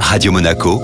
[0.00, 0.80] Radio Monaco,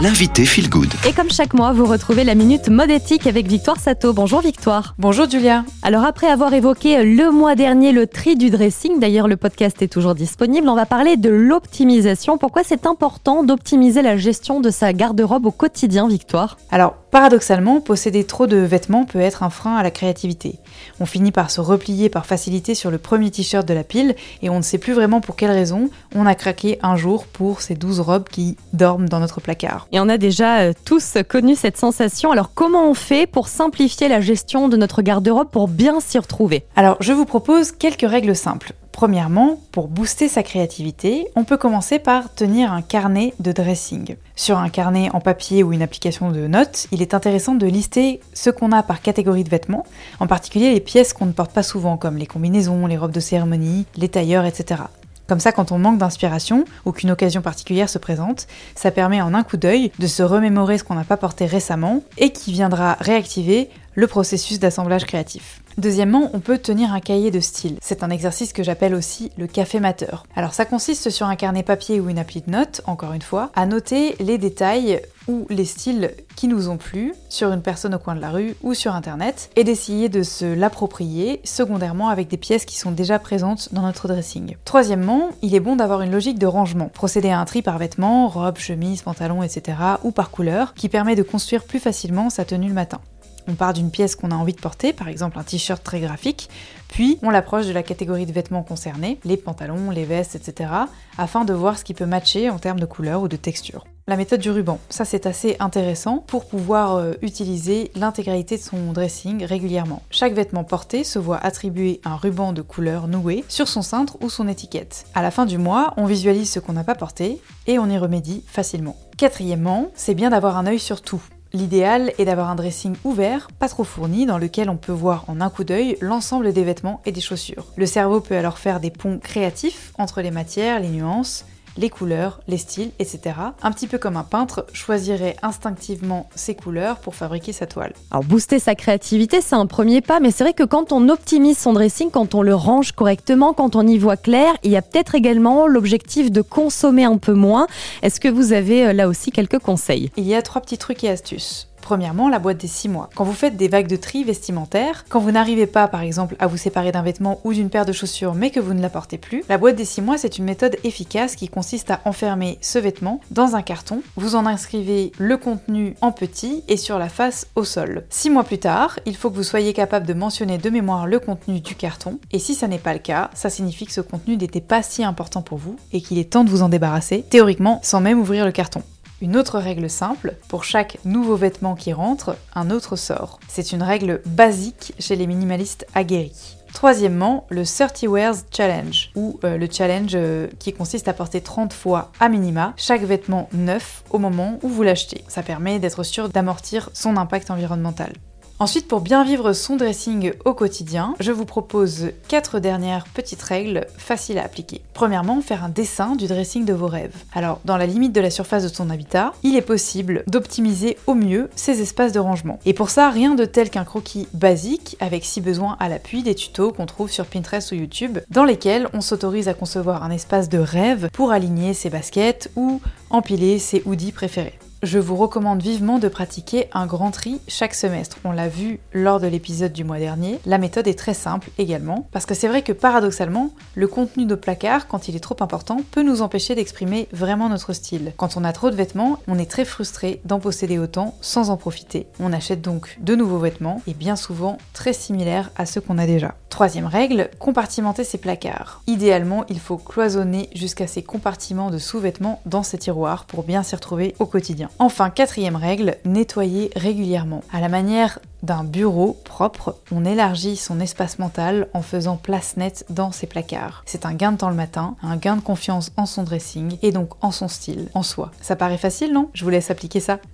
[0.00, 0.92] l'invité Feel Good.
[1.08, 4.12] Et comme chaque mois, vous retrouvez la minute mode éthique avec Victoire Sato.
[4.12, 4.94] Bonjour Victoire.
[4.98, 5.64] Bonjour Julia.
[5.82, 9.88] Alors après avoir évoqué le mois dernier le tri du dressing, d'ailleurs le podcast est
[9.88, 12.38] toujours disponible, on va parler de l'optimisation.
[12.38, 16.58] Pourquoi c'est important d'optimiser la gestion de sa garde-robe au quotidien, Victoire?
[16.70, 20.58] Alors paradoxalement, posséder trop de vêtements peut être un frein à la créativité.
[21.00, 24.50] On finit par se replier par facilité sur le premier t-shirt de la pile et
[24.50, 27.74] on ne sait plus vraiment pour quelle raison on a craqué un jour pour ces
[27.74, 29.88] 12 robes qui dorment dans notre placard.
[29.92, 32.32] Et on a déjà euh, tous connu cette sensation.
[32.32, 36.66] Alors comment on fait pour simplifier la gestion de notre garde-robe pour bien s'y retrouver?
[36.76, 38.74] Alors je vous propose quelques règles simples.
[38.96, 44.16] Premièrement, pour booster sa créativité, on peut commencer par tenir un carnet de dressing.
[44.36, 48.20] Sur un carnet en papier ou une application de notes, il est intéressant de lister
[48.32, 49.84] ce qu'on a par catégorie de vêtements,
[50.18, 53.20] en particulier les pièces qu'on ne porte pas souvent, comme les combinaisons, les robes de
[53.20, 54.84] cérémonie, les tailleurs, etc.
[55.28, 59.34] Comme ça, quand on manque d'inspiration ou qu'une occasion particulière se présente, ça permet en
[59.34, 62.96] un coup d'œil de se remémorer ce qu'on n'a pas porté récemment et qui viendra
[63.00, 65.62] réactiver le processus d'assemblage créatif.
[65.78, 67.76] Deuxièmement, on peut tenir un cahier de style.
[67.82, 70.24] C'est un exercice que j'appelle aussi le café mateur.
[70.34, 73.50] Alors ça consiste sur un carnet papier ou une appli de notes, encore une fois,
[73.54, 77.98] à noter les détails ou les styles qui nous ont plu sur une personne au
[77.98, 82.36] coin de la rue ou sur internet et d'essayer de se l'approprier secondairement avec des
[82.36, 84.56] pièces qui sont déjà présentes dans notre dressing.
[84.64, 86.88] Troisièmement, il est bon d'avoir une logique de rangement.
[86.88, 89.78] Procéder à un tri par vêtements, robe, chemise, pantalon, etc.
[90.04, 93.00] ou par couleur qui permet de construire plus facilement sa tenue le matin.
[93.48, 96.50] On part d'une pièce qu'on a envie de porter, par exemple un t-shirt très graphique,
[96.88, 100.70] puis on l'approche de la catégorie de vêtements concernés, les pantalons, les vestes, etc.,
[101.16, 103.84] afin de voir ce qui peut matcher en termes de couleur ou de texture.
[104.08, 108.92] La méthode du ruban, ça c'est assez intéressant pour pouvoir euh, utiliser l'intégralité de son
[108.92, 110.04] dressing régulièrement.
[110.10, 114.30] Chaque vêtement porté se voit attribuer un ruban de couleur noué sur son cintre ou
[114.30, 115.06] son étiquette.
[115.16, 117.98] À la fin du mois, on visualise ce qu'on n'a pas porté et on y
[117.98, 118.94] remédie facilement.
[119.16, 121.22] Quatrièmement, c'est bien d'avoir un œil sur tout.
[121.52, 125.40] L'idéal est d'avoir un dressing ouvert, pas trop fourni, dans lequel on peut voir en
[125.40, 127.66] un coup d'œil l'ensemble des vêtements et des chaussures.
[127.76, 131.44] Le cerveau peut alors faire des ponts créatifs entre les matières, les nuances,
[131.76, 133.36] les couleurs, les styles, etc.
[133.62, 137.92] Un petit peu comme un peintre choisirait instinctivement ses couleurs pour fabriquer sa toile.
[138.10, 141.58] Alors booster sa créativité, c'est un premier pas, mais c'est vrai que quand on optimise
[141.58, 144.82] son dressing, quand on le range correctement, quand on y voit clair, il y a
[144.82, 147.66] peut-être également l'objectif de consommer un peu moins.
[148.02, 150.10] Est-ce que vous avez euh, là aussi quelques conseils?
[150.16, 151.68] Il y a trois petits trucs et astuces.
[151.86, 153.10] Premièrement, la boîte des 6 mois.
[153.14, 156.48] Quand vous faites des vagues de tri vestimentaires, quand vous n'arrivez pas par exemple à
[156.48, 159.18] vous séparer d'un vêtement ou d'une paire de chaussures mais que vous ne la portez
[159.18, 162.80] plus, la boîte des 6 mois c'est une méthode efficace qui consiste à enfermer ce
[162.80, 164.02] vêtement dans un carton.
[164.16, 168.04] Vous en inscrivez le contenu en petit et sur la face au sol.
[168.10, 171.20] 6 mois plus tard, il faut que vous soyez capable de mentionner de mémoire le
[171.20, 174.36] contenu du carton et si ça n'est pas le cas, ça signifie que ce contenu
[174.36, 177.78] n'était pas si important pour vous et qu'il est temps de vous en débarrasser, théoriquement
[177.84, 178.82] sans même ouvrir le carton.
[179.22, 183.40] Une autre règle simple, pour chaque nouveau vêtement qui rentre, un autre sort.
[183.48, 186.58] C'est une règle basique chez les minimalistes aguerris.
[186.74, 191.72] Troisièmement, le 30 Wears Challenge, ou euh, le challenge euh, qui consiste à porter 30
[191.72, 195.24] fois à minima chaque vêtement neuf au moment où vous l'achetez.
[195.28, 198.12] Ça permet d'être sûr d'amortir son impact environnemental.
[198.58, 203.86] Ensuite, pour bien vivre son dressing au quotidien, je vous propose quatre dernières petites règles
[203.98, 204.80] faciles à appliquer.
[204.94, 207.14] Premièrement, faire un dessin du dressing de vos rêves.
[207.34, 211.14] Alors, dans la limite de la surface de son habitat, il est possible d'optimiser au
[211.14, 212.58] mieux ces espaces de rangement.
[212.64, 216.34] Et pour ça, rien de tel qu'un croquis basique, avec si besoin à l'appui des
[216.34, 220.48] tutos qu'on trouve sur Pinterest ou YouTube, dans lesquels on s'autorise à concevoir un espace
[220.48, 222.80] de rêve pour aligner ses baskets ou
[223.10, 228.18] empiler ses hoodies préférés je vous recommande vivement de pratiquer un grand tri chaque semestre.
[228.24, 230.38] On l'a vu lors de l'épisode du mois dernier.
[230.46, 234.34] La méthode est très simple également, parce que c'est vrai que paradoxalement, le contenu de
[234.34, 238.12] placard, quand il est trop important, peut nous empêcher d'exprimer vraiment notre style.
[238.16, 241.56] Quand on a trop de vêtements, on est très frustré d'en posséder autant sans en
[241.56, 242.06] profiter.
[242.20, 246.06] On achète donc de nouveaux vêtements, et bien souvent très similaires à ceux qu'on a
[246.06, 246.34] déjà.
[246.50, 248.82] Troisième règle, compartimenter ses placards.
[248.86, 253.74] Idéalement, il faut cloisonner jusqu'à ces compartiments de sous-vêtements dans ses tiroirs pour bien s'y
[253.74, 254.65] retrouver au quotidien.
[254.78, 257.42] Enfin, quatrième règle, nettoyer régulièrement.
[257.52, 262.84] À la manière d'un bureau propre, on élargit son espace mental en faisant place nette
[262.90, 263.82] dans ses placards.
[263.86, 266.92] C'est un gain de temps le matin, un gain de confiance en son dressing et
[266.92, 268.30] donc en son style, en soi.
[268.40, 269.30] Ça paraît facile, non?
[269.34, 270.18] Je vous laisse appliquer ça.